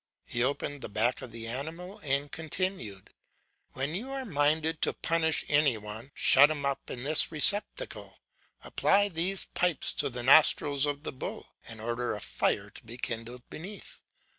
He 0.25 0.43
opened 0.43 0.81
the 0.81 0.89
back 0.89 1.21
of 1.21 1.31
the 1.31 1.45
animal, 1.45 1.99
and 1.99 2.31
continued: 2.31 3.11
"When 3.73 3.93
you 3.93 4.09
are 4.09 4.25
minded 4.25 4.81
to 4.81 4.93
punish 4.93 5.45
any 5.47 5.77
one, 5.77 6.09
shut 6.15 6.49
him 6.49 6.65
up 6.65 6.89
in 6.89 7.03
this 7.03 7.31
receptacle, 7.31 8.17
apply 8.63 9.09
these 9.09 9.45
pipes 9.53 9.93
to 9.93 10.09
the 10.09 10.23
nostrils 10.23 10.87
of 10.87 11.03
the 11.03 11.13
bull, 11.13 11.49
and 11.67 11.79
order 11.79 12.15
a 12.15 12.19
fire 12.19 12.71
to 12.71 12.83
be 12.83 12.97
kindled 12.97 13.47
beneath. 13.51 14.01